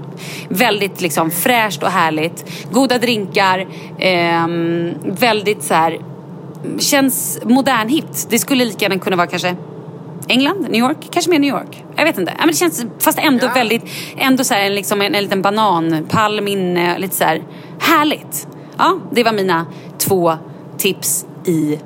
[0.57, 2.45] Väldigt liksom fräscht och härligt.
[2.71, 3.67] Goda drinkar.
[3.99, 5.99] ehm, väldigt så här
[6.79, 8.27] känns modernhippt.
[8.29, 9.55] Det skulle lika gärna kunna vara kanske
[10.27, 11.83] England, New York, kanske mer New York.
[11.95, 12.31] Jag vet inte.
[12.31, 13.83] Ja, men det känns fast ändå väldigt,
[14.17, 17.41] ändå så här, en, liksom en, en liten bananpalm inne, lite så här
[17.79, 18.47] härligt.
[18.77, 19.65] Ja, det var mina
[19.97, 20.33] två
[20.77, 21.79] tips i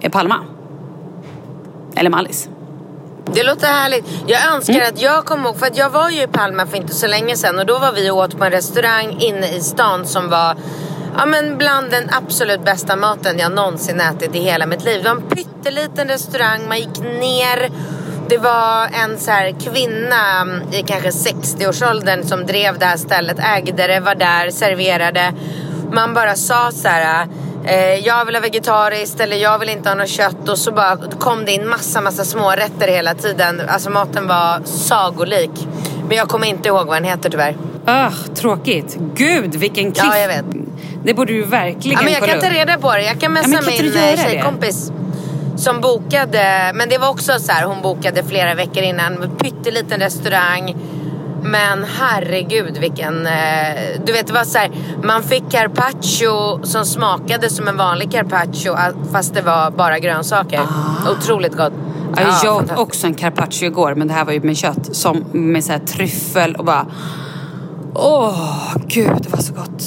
[0.00, 0.36] eh, Palma.
[1.96, 2.48] Eller Mallis.
[3.32, 4.04] Det låter härligt.
[4.26, 4.88] Jag önskar Mm.
[4.88, 7.36] att jag kom ihåg, för att jag var ju i Palma för inte så länge
[7.36, 10.56] sedan och då var vi och åt på en restaurang inne i stan som var
[11.16, 15.02] Ja men bland den absolut bästa maten jag någonsin ätit i hela mitt liv.
[15.02, 17.70] Det var en pytteliten restaurang, man gick ner.
[18.28, 23.38] Det var en så här kvinna mm, i kanske 60-årsåldern som drev det här stället,
[23.38, 25.32] ägde det, var där, serverade.
[25.92, 27.28] Man bara sa så här,
[27.64, 30.48] eh, jag vill ha vegetariskt eller jag vill inte ha något kött.
[30.48, 33.62] Och så bara kom det in massa, massa smårätter hela tiden.
[33.68, 35.50] Alltså maten var sagolik.
[36.08, 37.56] Men jag kommer inte ihåg vad den heter tyvärr.
[37.86, 38.96] Öh, tråkigt.
[39.14, 40.06] Gud, vilken kliff.
[40.14, 40.44] Ja, jag vet.
[41.04, 43.02] Det borde du verkligen Ja, men jag kolla kan ta reda på det.
[43.02, 44.16] Jag kan Ja, messa inte min eh, det?
[44.16, 44.92] tjejkompis.
[45.56, 49.22] Som bokade, men det var också så här, hon bokade flera veckor innan.
[49.22, 50.76] En pytteliten restaurang.
[51.44, 53.32] Men herregud vilken, eh,
[54.06, 54.70] du vet det var så här,
[55.02, 60.60] man fick carpaccio som smakade som en vanlig carpaccio ah, fast det var bara grönsaker.
[61.18, 61.72] Otroligt gott.
[62.16, 64.96] Ja, jag åt också en carpaccio igår, men det här var ju med kött.
[64.96, 66.86] Som med så här tryffel och bara...
[67.94, 69.82] Åh, gud, det var så gott.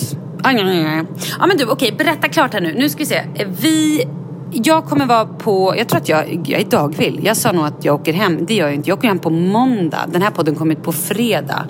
[1.40, 2.74] Ja, men du, okej, berätta klart här nu.
[2.74, 3.22] Nu ska vi se.
[3.62, 4.08] Vi...
[4.52, 7.20] Jag kommer vara på, jag tror att jag, jag är dagvill.
[7.24, 8.46] Jag sa nog att jag åker hem.
[8.46, 8.90] Det gör jag inte.
[8.90, 10.00] Jag åker hem på måndag.
[10.08, 11.66] Den här podden kommer ut på fredag.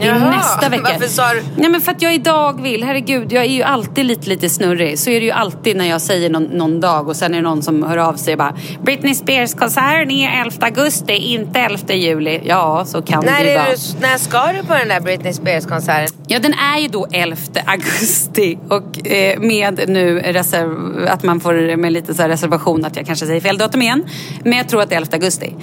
[0.00, 0.82] Det är Jaha, nästa vecka.
[0.92, 2.84] varför sa du- Nej men för att jag är dagvill.
[2.84, 4.98] Herregud, jag är ju alltid lite, lite snurrig.
[4.98, 7.42] Så är det ju alltid när jag säger någon, någon dag och sen är det
[7.42, 12.40] någon som hör av sig och bara Britney Spears-konserten är 11 augusti, inte 11 juli.
[12.44, 13.66] Ja, så kan När, det ju vara.
[13.66, 16.16] du, när ska du på den där Britney Spears-konserten?
[16.26, 21.76] Ja, den är ju då 11 augusti och eh, med nu reserv, att man får
[21.76, 24.04] med lite så här reservation att jag kanske säger fel datum igen.
[24.44, 25.54] Men jag tror att det är 11 augusti.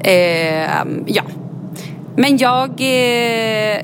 [0.00, 0.70] Eh,
[1.06, 1.22] ja.
[2.16, 2.70] Men jag...
[2.80, 3.76] Eh,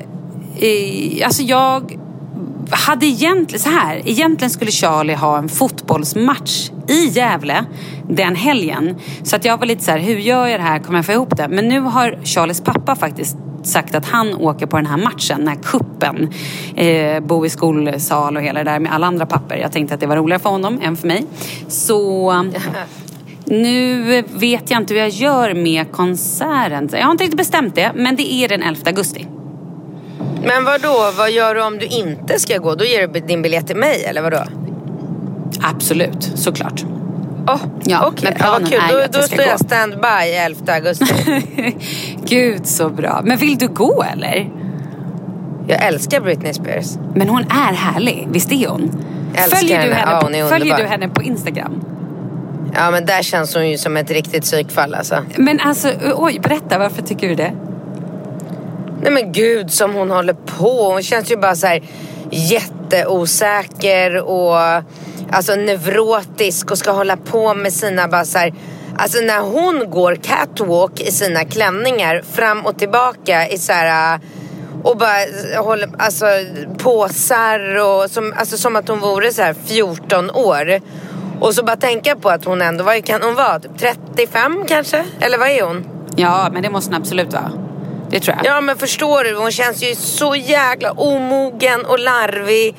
[0.59, 1.99] eh, alltså jag
[2.75, 7.65] hade egentligen, så här, egentligen skulle Charlie ha en fotbollsmatch i Gävle
[8.09, 8.95] den helgen.
[9.23, 10.79] Så att jag var lite så här, hur gör jag det här?
[10.79, 11.47] Kommer jag få ihop det?
[11.47, 15.47] Men nu har Charlies pappa faktiskt sagt att han åker på den här matchen, den
[15.47, 16.29] här kuppen.
[16.75, 19.55] Eh, bo i skolsal och hela det där med alla andra papper.
[19.55, 21.25] Jag tänkte att det var roligare för honom än för mig.
[21.67, 22.31] Så
[23.45, 26.89] nu vet jag inte hur jag gör med konserten.
[26.91, 29.27] Jag har inte riktigt bestämt det, men det är den 11 augusti.
[30.47, 31.11] Men vad då?
[31.17, 32.75] Vad gör du om du inte ska gå?
[32.75, 34.43] Då ger du din biljett till mig eller vadå?
[35.61, 36.83] Absolut, såklart.
[37.47, 38.79] Oh, Ja, Okej, men ja, planen vad kul.
[38.81, 39.65] är ju Då, att jag då ska står jag gå.
[39.65, 41.05] standby 11 augusti.
[42.25, 43.21] Gud så bra.
[43.23, 44.49] Men vill du gå eller?
[45.69, 46.97] jag älskar Britney Spears.
[47.15, 48.91] Men hon är härlig, visst är hon?
[49.49, 49.95] Följer, du henne.
[49.95, 51.81] henne, Ja, på, hon följer du henne på Instagram?
[52.75, 55.15] Ja men där känns hon ju som ett riktigt psykfall alltså.
[55.37, 57.51] Men alltså, oj, berätta varför tycker du det?
[59.01, 60.91] Nej men gud som hon håller på.
[60.91, 61.83] Hon känns ju bara så här
[62.31, 64.55] jätteosäker och
[65.31, 68.53] alltså neurotisk och ska hålla på med sina bara så här,
[68.99, 74.19] Alltså när hon går catwalk i sina klänningar fram och tillbaka i så här
[74.83, 76.25] och bara håller, alltså
[76.77, 80.81] påsar och som, alltså som att hon vore så här 14 år.
[81.39, 83.59] Och så bara tänka på att hon ändå, vad kan hon vara?
[83.59, 85.05] 35 typ kanske?
[85.19, 85.85] Eller vad är hon?
[86.15, 87.66] Ja, men det måste hon absolut vara.
[88.09, 88.45] Det tror jag.
[88.45, 92.75] Ja men förstår du, hon känns ju så jäkla omogen och larvig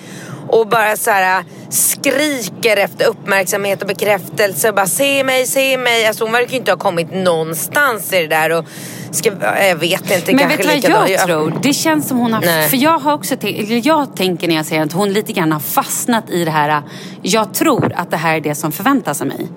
[0.48, 6.06] och bara så här skriker efter uppmärksamhet och bekräftelse bara se mig, se mig.
[6.06, 8.64] Alltså hon verkar ju inte ha kommit någonstans i det där och
[9.10, 11.10] ska, jag vet inte, Men vet du vad likadant.
[11.10, 11.58] jag tror?
[11.62, 12.40] Det känns som hon har...
[12.40, 12.68] Nej.
[12.68, 15.60] För jag har också eller jag tänker när jag säger att hon lite grann har
[15.60, 16.82] fastnat i det här.
[17.22, 19.48] Jag tror att det här är det som förväntas av mig.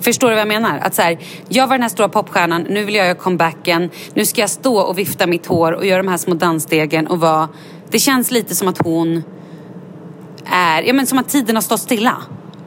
[0.00, 0.78] Förstår du vad jag menar?
[0.78, 3.90] Att så här, jag var den här stora popstjärnan, nu vill jag göra comebacken.
[4.14, 7.20] Nu ska jag stå och vifta mitt hår och göra de här små dansstegen och
[7.20, 7.48] vara...
[7.90, 9.22] Det känns lite som att hon
[10.46, 10.82] är...
[10.82, 12.16] Ja men som att tiden har stått stilla.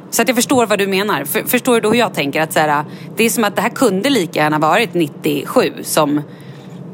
[0.10, 1.26] Så att jag förstår vad du menar.
[1.26, 2.42] För, förstår du då hur jag tänker?
[2.42, 2.86] Att så här,
[3.16, 6.22] det är som att det här kunde lika gärna varit 97 som,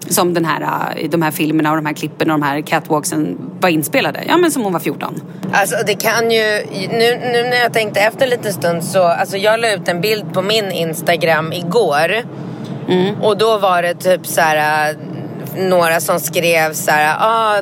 [0.09, 3.69] som den här, de här filmerna och de här klippen och de här catwalksen var
[3.69, 4.23] inspelade.
[4.27, 5.21] Ja men som hon var 14.
[5.53, 9.37] Alltså det kan ju, nu, nu när jag tänkte efter en liten stund så, alltså
[9.37, 12.23] jag la ut en bild på min Instagram igår.
[13.21, 14.95] Och då var det typ så här äh,
[15.57, 17.61] några som skrev så här, ah,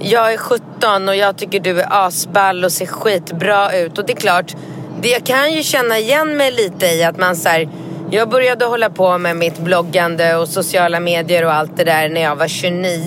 [0.00, 3.98] jag är 17 och jag tycker du är asball och ser skitbra ut.
[3.98, 4.54] Och det är klart,
[5.00, 7.68] det, jag kan ju känna igen mig lite i att man så här,
[8.10, 12.20] jag började hålla på med mitt bloggande och sociala medier och allt det där när
[12.20, 13.00] jag var 29.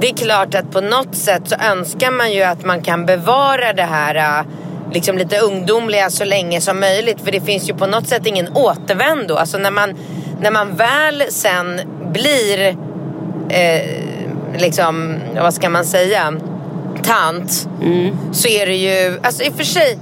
[0.00, 3.72] Det är klart att på något sätt så önskar man ju att man kan bevara
[3.72, 4.46] det här äh,
[4.92, 7.20] liksom lite ungdomliga så länge som möjligt.
[7.24, 9.34] För det finns ju på något sätt ingen återvändo.
[9.34, 9.94] Alltså när man,
[10.40, 11.80] när man väl sen
[12.12, 12.76] blir,
[13.48, 13.82] eh,
[14.58, 16.32] liksom, vad ska man säga,
[17.02, 17.68] tant.
[18.32, 19.98] Så är det ju, alltså i och för sig,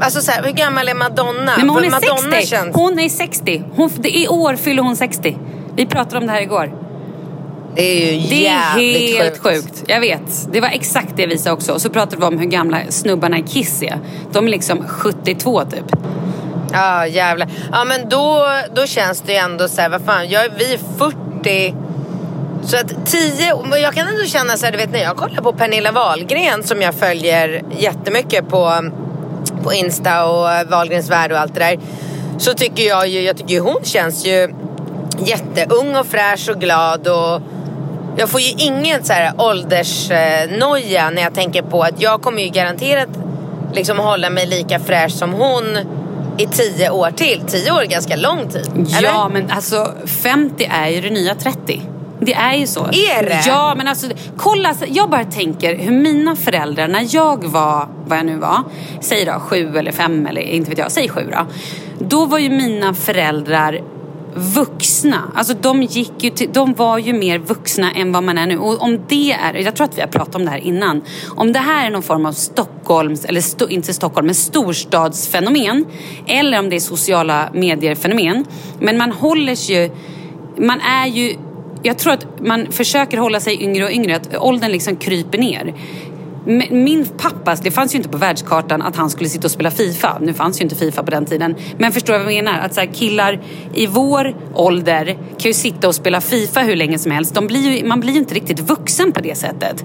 [0.00, 1.42] alltså så här, hur gammal är Madonna?
[1.42, 2.46] Nej, men hon är Madonna 60.
[2.46, 3.64] Känns, Hon är 60.
[3.76, 5.38] Hon, det I år fyller hon 60.
[5.76, 6.72] Vi pratade om det här igår.
[7.74, 9.84] det är ju Det är jävligt helt sjukt.
[9.86, 10.52] Jag vet.
[10.52, 11.72] Det var exakt det jag visade också.
[11.72, 13.98] Och så pratade vi om hur gamla snubbarna i Kiss är.
[14.32, 15.96] De är liksom 72 typ.
[16.72, 17.48] Ja jävlar.
[17.72, 20.78] Ja men då, då känns det ju ändå så här, vad fan, jag, vi är
[20.98, 21.74] 40.
[22.64, 25.42] Så att 10, men jag kan ändå känna så här, du vet när jag kollar
[25.42, 28.90] på Pernilla Wahlgren som jag följer jättemycket på,
[29.66, 31.78] på Insta och Wahlgrens värld och allt det där.
[32.38, 34.54] Så tycker jag ju, jag tycker ju hon känns ju
[35.18, 37.42] jätteung och fräsch och glad och
[38.16, 42.48] jag får ju ingen så här åldersnoja när jag tänker på att jag kommer ju
[42.48, 43.08] garanterat
[43.72, 45.78] liksom hålla mig lika fräsch som hon
[46.38, 47.42] i tio år till.
[47.46, 48.86] Tio år är ganska lång tid.
[48.98, 49.08] Eller?
[49.08, 51.82] Ja, men alltså 50 är ju det nya 30.
[52.20, 52.84] Det är ju så.
[52.84, 53.42] Är det?
[53.46, 54.68] Ja, men alltså kolla.
[54.68, 58.62] alltså, Jag bara tänker hur mina föräldrar, när jag var, vad jag nu var,
[59.00, 61.46] säg då sju eller fem eller inte vet jag, säg sju då.
[61.98, 63.80] Då var ju mina föräldrar
[64.36, 65.22] vuxna.
[65.34, 68.58] Alltså de gick ju till, de var ju mer vuxna än vad man är nu.
[68.58, 71.02] Och om det är, jag tror att vi har pratat om det här innan.
[71.36, 75.86] Om det här är någon form av Stockholms, eller sto, inte Stockholm, men storstadsfenomen.
[76.26, 78.44] Eller om det är sociala medier-fenomen.
[78.80, 79.90] Men man håller sig ju,
[80.56, 81.36] man är ju
[81.86, 85.74] jag tror att man försöker hålla sig yngre och yngre, att åldern liksom kryper ner.
[86.70, 90.18] Min pappa, det fanns ju inte på världskartan att han skulle sitta och spela Fifa.
[90.20, 91.54] Nu fanns ju inte Fifa på den tiden.
[91.78, 92.60] Men förstår du vad jag menar?
[92.60, 93.40] Att så här, killar
[93.74, 95.04] i vår ålder
[95.38, 97.34] kan ju sitta och spela Fifa hur länge som helst.
[97.34, 99.84] De blir ju, man blir ju inte riktigt vuxen på det sättet.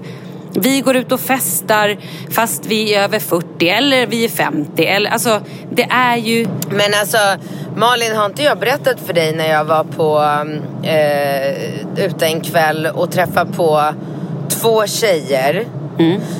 [0.54, 1.96] Vi går ut och festar
[2.30, 4.84] fast vi är över 40 eller vi är 50.
[4.84, 5.40] Eller, alltså,
[5.70, 6.46] det är ju...
[6.70, 7.18] Men alltså
[7.76, 10.22] Malin, har inte jag berättat för dig när jag var på
[10.82, 13.94] eh, ute en kväll och träffade på
[14.48, 15.66] två tjejer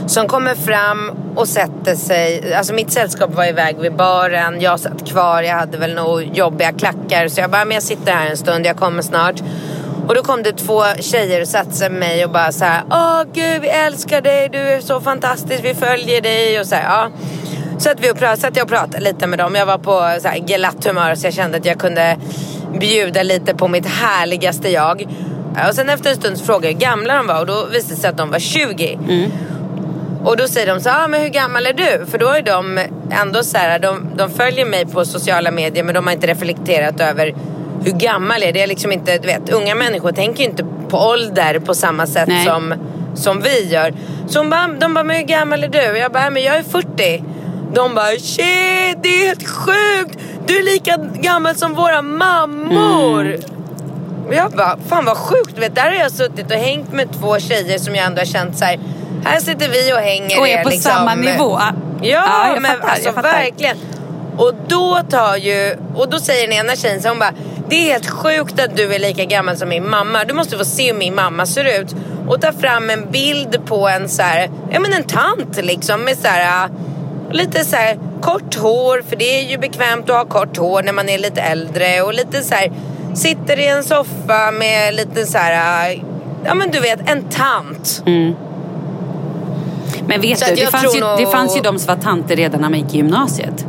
[0.07, 2.55] Som kommer fram och sätter sig.
[2.55, 4.61] Alltså mitt sällskap var iväg vid baren.
[4.61, 5.43] Jag satt kvar.
[5.43, 7.29] Jag hade väl nog jobbiga klackar.
[7.29, 8.67] Så jag bara, men jag sitter här en stund.
[8.67, 9.43] Jag kommer snart.
[10.09, 12.83] Och då kom det två tjejer och satte sig med mig och bara så här.
[12.91, 14.49] Åh gud, vi älskar dig.
[14.49, 15.65] Du är så fantastisk.
[15.65, 16.61] Vi följer dig.
[16.61, 17.11] Och så här, ja.
[17.79, 19.55] Så att vi och pratade, satt jag pratade lite med dem.
[19.55, 22.17] Jag var på så här glatt humör så jag kände att jag kunde
[22.81, 25.07] bjuda lite på mitt härligaste jag.
[25.69, 27.95] Och sen efter en stund så frågade jag hur gamla de var och då visade
[27.95, 28.99] det sig att de var 20.
[30.25, 32.07] Och då säger de så här, ah, men hur gammal är du?
[32.07, 32.81] För då är de
[33.11, 37.01] ändå så här, de, de följer mig på sociala medier men de har inte reflekterat
[37.01, 37.35] över
[37.85, 38.63] hur gammal är det?
[38.63, 42.29] är liksom inte, du vet, unga människor tänker ju inte på ålder på samma sätt
[42.29, 42.47] Nej.
[42.47, 42.75] som,
[43.15, 43.95] som vi gör.
[44.29, 45.99] Så hon bara, de bara, men hur gammal är du?
[45.99, 47.25] Jag bara, men jag är 40.
[47.75, 50.19] De bara, shit, det är helt sjukt!
[50.47, 53.37] Du är lika gammal som våra mammor!
[54.27, 55.59] Och jag bara, fan vad sjukt.
[55.59, 58.59] Vet, där har jag suttit och hängt med två tjejer som jag ändå har känt
[58.59, 58.81] så här.
[59.25, 60.41] Här sitter vi och hänger.
[60.41, 61.59] Och är på liksom, samma nivå.
[62.03, 63.77] Ja, Ja, men fattar, alltså verkligen.
[64.37, 67.33] Och då tar ju, och då säger den ena tjejen så hon bara,
[67.73, 70.25] det är helt sjukt att du är lika gammal som min mamma.
[70.25, 71.95] Du måste få se hur min mamma ser ut.
[72.29, 76.19] Och ta fram en bild på en så här, ja men en tant liksom med
[76.19, 76.69] så här,
[77.31, 80.93] lite så här kort hår, för det är ju bekvämt att ha kort hår när
[80.93, 82.03] man är lite äldre.
[82.03, 82.73] Och lite så här,
[83.15, 86.03] sitter i en soffa med lite så här,
[86.45, 88.03] ja men du vet, en tant.
[90.07, 92.37] Men vet Så du, det fanns, ju, nog- det fanns ju de som var tanter
[92.37, 93.67] redan när man gick i gymnasiet.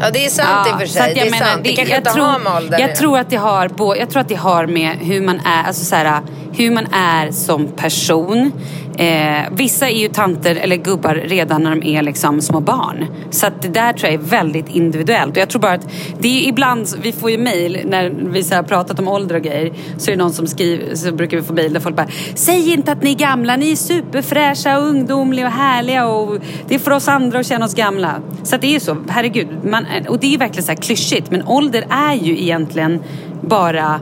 [0.00, 1.14] Ja det är sant i och för sig.
[1.14, 1.64] Det jag är menar, sant.
[1.64, 4.10] Det, kanske jag inte tror, har med ålder jag tror att det har bo- Jag
[4.10, 6.20] tror att det har med hur man är, alltså så här,
[6.58, 8.52] hur man är som person.
[8.98, 13.06] Eh, vissa är ju tanter eller gubbar redan när de är liksom små barn.
[13.30, 15.30] Så att det där tror jag är väldigt individuellt.
[15.30, 15.88] Och jag tror bara att
[16.18, 19.34] det är ibland, vi får ju mail när vi så här har pratat om ålder
[19.34, 19.72] och grejer.
[19.96, 22.72] Så är det någon som skriver, så brukar vi få mail där folk bara Säg
[22.72, 26.38] inte att ni är gamla, ni är superfräscha och ungdomliga och härliga och
[26.68, 28.14] det är för oss andra att känna oss gamla.
[28.42, 29.48] Så att det är ju så, herregud.
[29.64, 33.02] Man, och det är ju verkligen så här klyschigt men ålder är ju egentligen
[33.40, 34.00] bara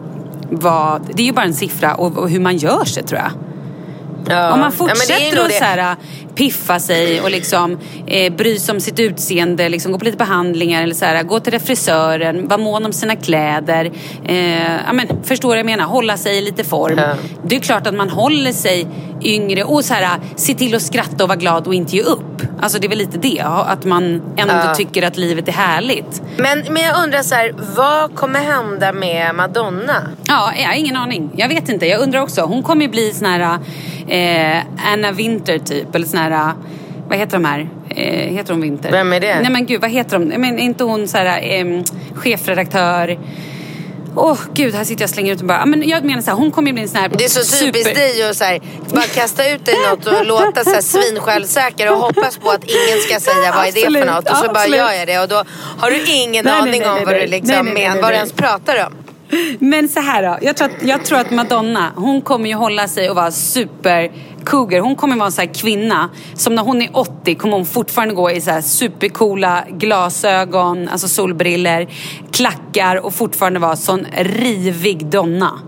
[0.51, 3.31] vad, det är ju bara en siffra och, och hur man gör sig tror jag.
[4.29, 4.53] Ja.
[4.53, 5.97] Om man Ja, fortsätter nog att så här,
[6.35, 10.83] piffa sig och liksom, eh, bry sig om sitt utseende, liksom, gå på lite behandlingar
[10.83, 13.91] eller så här, gå till frisören, vara mån om sina kläder.
[14.25, 15.85] Eh, ja, men, förstår vad jag menar?
[15.85, 16.99] Hålla sig i lite form.
[16.99, 17.15] Ja.
[17.45, 18.87] Det är klart att man håller sig
[19.23, 22.43] yngre och så här, se till att skratta och vara glad och inte ge upp.
[22.61, 24.05] Alltså det är väl lite det, att man
[24.37, 24.75] ändå Ja.
[24.75, 26.23] tycker att livet är härligt.
[26.37, 30.09] Men, men jag undrar så här, vad kommer hända med Madonna?
[30.27, 31.31] Ja, jag har ingen aning.
[31.37, 31.87] Jag vet inte.
[31.87, 32.41] Jag undrar också.
[32.43, 33.59] Hon kommer ju bli sån här
[34.17, 34.63] eh,
[34.93, 35.95] Anna Winter typ.
[35.95, 36.53] Eller sån här,
[37.09, 37.69] vad heter de här?
[37.89, 38.91] Eh, heter hon Winter?
[38.91, 39.41] Vem är det?
[39.41, 40.25] Nej men gud, vad heter de?
[40.25, 41.83] Men inte hon så här, eh,
[42.15, 43.19] chefredaktör.
[44.19, 45.67] Åh gud, här sitter jag och slänger ut och bara.
[45.67, 47.65] Men jag menar så här, hon kommer ju bli en sån här Det är så
[47.65, 48.61] typiskt dig att så här,
[48.95, 52.99] bara kasta ut dig något och låta så här svinsjälvsäker och hoppas på att ingen
[53.09, 54.79] ska säga vad är det för något och så bara absolut.
[54.79, 55.45] gör jag det och då
[55.79, 57.93] har du ingen Nej, aning nej, om nej, vad du liksom Nej, nej, nej, men
[57.93, 59.06] nej, vad du ens pratar om.
[59.59, 62.89] Men så här då, jag tror, att, jag tror att Madonna, hon kommer ju hålla
[62.89, 64.11] sig och vara super
[64.45, 64.81] cougar.
[64.81, 68.15] Hon kommer vara en sån här kvinna som när hon är 80 kommer hon fortfarande
[68.15, 71.89] gå i så här supercoola glasögon, alltså solbriller,
[72.33, 75.61] klackar och fortfarande vara sån rivig donna.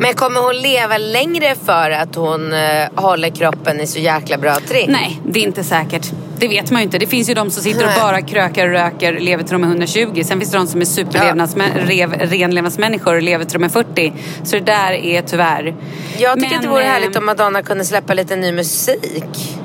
[0.00, 4.56] Men kommer hon leva längre för att hon eh, håller kroppen i så jäkla bra
[4.68, 4.90] trim?
[4.90, 6.12] Nej, det är inte säkert.
[6.38, 6.98] Det vet man ju inte.
[6.98, 9.68] Det finns ju de som sitter och bara krökar och röker, lever till de är
[9.68, 10.22] 120.
[10.24, 14.12] Sen finns det de som är superrenlevnadsmänniskor och lever till de är 40.
[14.44, 15.74] Så det där är tyvärr.
[16.18, 19.58] Jag tycker Men, att det vore eh, härligt om Madonna kunde släppa lite ny musik.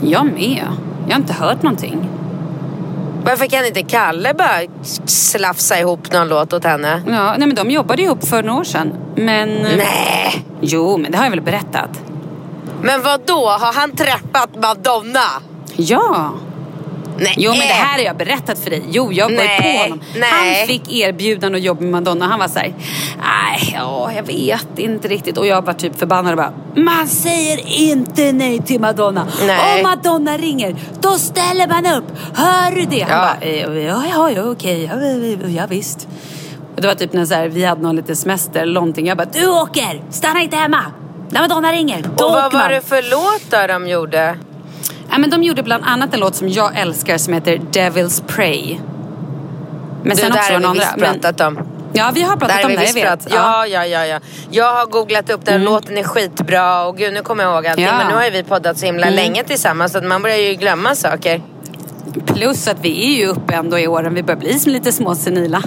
[0.00, 0.62] Jag med.
[1.06, 2.08] Jag har inte hört någonting.
[3.24, 4.60] Varför kan inte Kalle bara
[5.06, 7.02] slafsa ihop någon låt åt henne?
[7.06, 8.92] Ja, nej men de jobbade ihop för några år sedan.
[9.16, 9.48] Men...
[9.48, 10.44] Nej!
[10.60, 11.90] Jo, men det har jag väl berättat.
[12.82, 13.48] Men vad då?
[13.48, 15.28] Har han träffat Madonna?
[15.76, 16.32] Ja.
[17.18, 17.34] Nej.
[17.36, 18.82] Jo, men det här har jag berättat för dig.
[18.90, 20.00] Jo, jag var Nej, på honom.
[20.16, 20.30] nej.
[20.58, 22.26] Han fick erbjudande att jobba med Madonna.
[22.26, 22.74] Han var så här,
[23.18, 25.38] nej, ja, jag vet inte riktigt.
[25.38, 27.60] Och jag var typ förbannad och bara, man säger
[27.90, 29.26] inte nej till Madonna.
[29.46, 29.76] Nej.
[29.76, 32.04] Om Madonna ringer, då ställer man upp.
[32.34, 33.00] Hör du det?
[33.00, 33.34] Han Ja.
[33.40, 36.08] bara, eh, ja, ja, ja, okej, ja, ja, visst.
[36.76, 39.06] Och det var typ när så här, vi hade någon lite semester eller någonting.
[39.06, 40.84] Jag bara, du åker, stanna inte hemma.
[41.30, 42.70] När Madonna ringer, då Och vad var man.
[42.70, 44.36] det för låt då de gjorde?
[45.14, 48.78] Ja, men de gjorde bland annat en låt som jag älskar som heter Devil's Prey.
[50.02, 50.80] Men Du, sen där också har en vi andra.
[50.84, 51.58] visst Men, pratat om.
[51.92, 53.26] ja, vi har pratat Där har om vi det, jag vet.
[53.30, 54.20] Ja, ja, ja, ja.
[54.50, 57.84] Jag har googlat upp den, låten är skitbra och gud nu kommer jag ihåg allting.
[57.84, 57.98] Ja.
[57.98, 60.54] Men nu har ju vi poddat så himla länge tillsammans så att man börjar ju
[60.54, 61.40] glömma saker.
[62.26, 64.14] Plus att vi är ju uppe ändå i åren.
[64.14, 65.62] Vi börjar bli som lite små senila.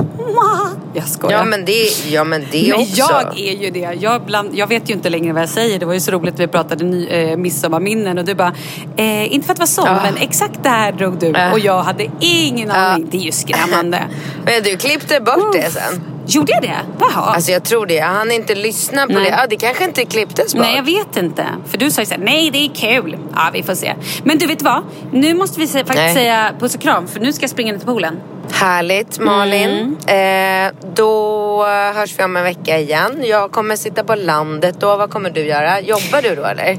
[0.94, 1.38] Jag skojar.
[1.38, 2.96] Ja men det, ja, men det Men också.
[2.98, 3.98] jag är ju det.
[4.00, 5.80] Jag, bland, jag vet ju inte längre vad jag säger.
[5.80, 8.54] Det var ju så roligt vi pratade ny, eh, midsommarminnen och du bara,
[8.98, 10.00] eh, inte för att vara sån, Ja.
[10.04, 11.28] men exakt det här drog du.
[11.36, 11.52] Äh.
[11.52, 13.08] Och jag hade ingen aning.
[13.12, 14.04] Det är ju skrämmande.
[14.46, 16.02] Men du klippte bort det sen.
[16.28, 16.80] Gjorde jag det?
[17.00, 17.34] Jaha.
[17.34, 17.94] Alltså jag tror det.
[17.94, 19.24] Jag hann inte lyssna på Nej.
[19.24, 19.30] det.
[19.30, 20.64] Ja, det kanske inte klipptes bort.
[20.64, 21.46] Nej, jag vet inte.
[21.68, 23.18] För du sa ju såhär, nej det är kul.
[23.36, 23.94] Ja, vi får se.
[24.24, 24.84] Men du vet vad?
[25.12, 26.14] Nu måste vi faktiskt Nej.
[26.14, 28.20] säga puss och kram för nu ska jag springa ner till poolen.
[28.52, 29.98] Härligt Malin.
[30.08, 30.68] Mm.
[30.68, 31.64] Eh, då
[31.96, 33.24] hörs vi om en vecka igen.
[33.26, 34.98] Jag kommer sitta på landet då.
[34.98, 35.82] Vad kommer du göra?
[35.82, 36.78] Jobbar du då eller?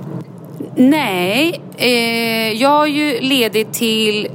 [0.77, 4.29] Nej, eh, jag är ju ledig till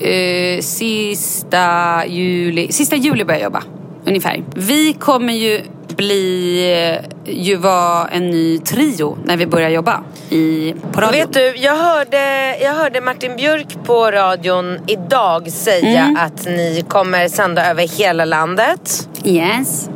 [0.00, 2.72] eh, sista juli.
[2.72, 3.62] Sista juli börjar jag jobba,
[4.08, 4.44] ungefär.
[4.54, 5.60] Vi kommer ju
[5.96, 11.12] bli, ju vara en ny trio när vi börjar jobba i, på radion.
[11.20, 16.16] Vet du, jag hörde, jag hörde Martin Björk på radion idag säga Mm.
[16.16, 19.08] att ni kommer sända över hela landet.
[19.24, 19.88] Yes.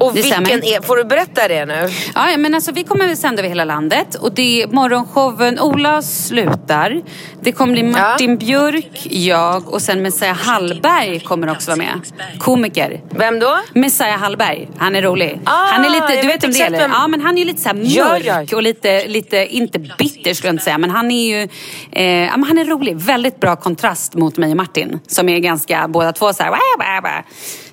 [0.00, 0.76] Och Det vilken stämmer.
[0.76, 1.88] är, får du berätta det nu?
[2.14, 5.60] Ja, ja, men alltså vi kommer väl sända över hela landet och det är morgonshowen,
[5.60, 7.00] Ola slutar.
[7.40, 12.00] Det kommer bli Martin Björk, jag och sen Messiah Hallberg kommer också vara med.
[12.38, 13.00] Komiker.
[13.10, 13.58] Vem då?
[13.74, 14.68] Messiah Hallberg.
[14.78, 15.40] Han är rolig.
[15.44, 16.70] Ah, han är lite, du vet vem det är?
[16.70, 18.18] vem- Ja, men han är lite så mörk Ja,
[18.50, 18.56] ja.
[18.56, 21.48] och lite, lite, inte bitter skulle jag inte säga, men han är ju,
[21.92, 22.96] eh, ja, men han är rolig.
[22.96, 26.58] Väldigt bra kontrast mot mig och Martin, som är ganska båda två så här, wah,
[26.78, 27.22] wah, wah.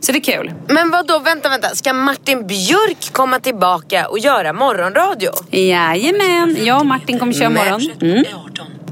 [0.06, 0.54] Så det är kul.
[0.68, 1.20] Men vad då?
[1.20, 1.68] vänta, vänta.
[1.68, 5.30] Ska Martin Björk komma tillbaka och göra morgonradio?
[5.50, 7.82] Jajamän, jag och Martin kommer köra morgon.
[8.02, 8.24] Mm.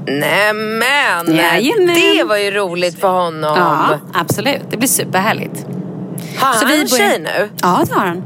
[0.06, 1.36] Nämen!
[1.36, 1.94] Jajamän.
[1.94, 3.54] Det var ju roligt för honom.
[3.56, 4.62] Ja, absolut.
[4.70, 5.66] Det blir superhärligt.
[6.38, 7.48] Har Så han börjar- tjej nu?
[7.62, 8.22] Ja, det har han.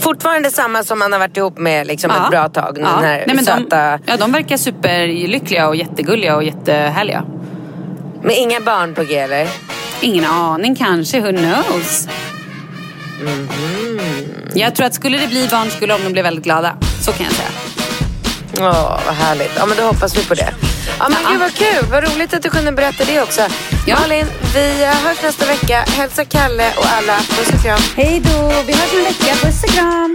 [0.00, 2.24] Fortfarande samma som han har varit ihop med liksom ja.
[2.24, 2.74] ett bra tag.
[2.74, 2.90] Den ja.
[2.90, 3.90] här Nej, men söta...
[3.96, 7.24] de, ja, de verkar superlyckliga och jättegulliga och jättehärliga.
[8.22, 9.48] Med inga barn på G eller?
[10.00, 12.08] Ingen aning kanske, who knows?
[13.20, 14.00] Mhm.
[14.54, 16.76] Jag tror att skulle det bli barn skulle de bli väldigt glada.
[17.02, 17.48] Så kan jag säga.
[18.60, 19.50] Åh, vad härligt.
[19.56, 20.54] Ja, men då hoppas vi på det.
[20.98, 21.30] Ja, men Ja.
[21.30, 21.84] gud vad kul.
[21.90, 23.40] Vad roligt att du kunde berätta det också.
[23.86, 23.96] Ja.
[24.00, 25.84] Malin, vi hörs nästa vecka.
[25.96, 27.16] Hälsa Kalle och alla.
[27.16, 27.78] Puss och kram.
[27.96, 29.34] Hej då, vi hörs om en vecka.
[29.46, 30.14] Puss och kram.